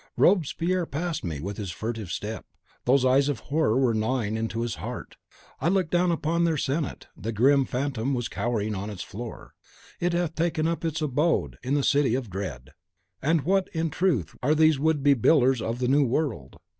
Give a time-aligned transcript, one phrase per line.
[0.17, 2.47] Robespierre passed me with his furtive step.
[2.85, 5.15] Those eyes of horror were gnawing into his heart.
[5.59, 9.53] I looked down upon their senate; the grim Phantom sat cowering on its floor.
[9.99, 12.71] It hath taken up its abode in the city of Dread.
[13.21, 16.57] And what in truth are these would be builders of a new world?